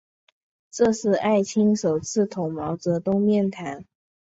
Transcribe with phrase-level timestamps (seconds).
[0.71, 3.85] 这是艾青首次同毛泽东面谈。